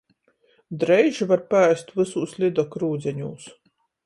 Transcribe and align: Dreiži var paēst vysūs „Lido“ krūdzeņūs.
Dreiži 0.83 1.27
var 1.33 1.43
paēst 1.51 1.93
vysūs 2.01 2.35
„Lido“ 2.45 2.67
krūdzeņūs. 2.77 3.49